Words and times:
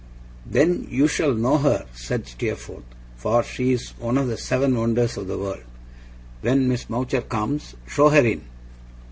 'Then 0.47 0.87
you 0.89 1.07
shall 1.07 1.31
know 1.31 1.59
her,' 1.59 1.85
said 1.93 2.25
Steerforth, 2.27 2.83
'for 3.15 3.43
she 3.43 3.71
is 3.73 3.89
one 3.99 4.17
of 4.17 4.25
the 4.27 4.35
seven 4.35 4.75
wonders 4.75 5.15
of 5.15 5.27
the 5.27 5.37
world. 5.37 5.61
When 6.41 6.67
Miss 6.67 6.89
Mowcher 6.89 7.21
comes, 7.21 7.75
show 7.87 8.09
her 8.09 8.25
in. 8.25 8.41